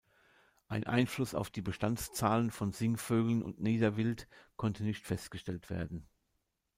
Ein 0.67 0.83
Einfluss 0.85 1.35
auf 1.35 1.51
die 1.51 1.61
Bestandszahlen 1.61 2.49
von 2.49 2.71
Singvögeln 2.71 3.43
und 3.43 3.61
Niederwild 3.61 4.27
konnte 4.55 4.83
nicht 4.83 5.05
festgestellt 5.05 5.69
werden. 5.69 6.07